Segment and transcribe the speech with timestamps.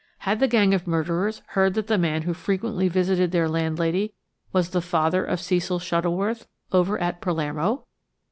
[0.25, 4.15] Had the gang of murderers heard that the man who frequently visited their landlady
[4.51, 7.85] was the father of Cecil Shuttleworth over at Palermo?